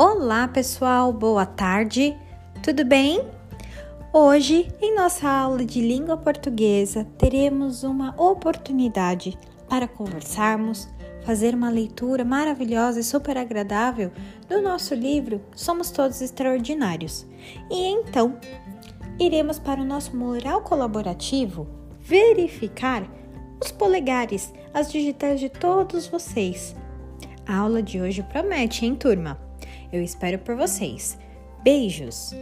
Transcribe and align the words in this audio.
Olá, 0.00 0.46
pessoal, 0.46 1.12
boa 1.12 1.44
tarde, 1.44 2.16
tudo 2.62 2.84
bem? 2.84 3.20
Hoje, 4.12 4.72
em 4.80 4.94
nossa 4.94 5.28
aula 5.28 5.64
de 5.64 5.80
língua 5.80 6.16
portuguesa, 6.16 7.04
teremos 7.18 7.82
uma 7.82 8.14
oportunidade 8.16 9.36
para 9.68 9.88
conversarmos, 9.88 10.88
fazer 11.24 11.52
uma 11.52 11.68
leitura 11.68 12.24
maravilhosa 12.24 13.00
e 13.00 13.02
super 13.02 13.36
agradável 13.36 14.12
do 14.48 14.62
nosso 14.62 14.94
livro 14.94 15.40
Somos 15.56 15.90
Todos 15.90 16.22
Extraordinários. 16.22 17.26
E 17.68 17.88
então, 17.88 18.38
iremos 19.18 19.58
para 19.58 19.80
o 19.80 19.84
nosso 19.84 20.16
mural 20.16 20.62
colaborativo 20.62 21.66
verificar 21.98 23.02
os 23.60 23.72
polegares, 23.72 24.54
as 24.72 24.92
digitais 24.92 25.40
de 25.40 25.48
todos 25.48 26.06
vocês. 26.06 26.76
A 27.44 27.56
aula 27.56 27.82
de 27.82 28.00
hoje 28.00 28.22
promete, 28.22 28.86
hein, 28.86 28.94
turma? 28.94 29.47
Eu 29.92 30.02
espero 30.02 30.38
por 30.38 30.54
vocês. 30.54 31.18
Beijos! 31.62 32.34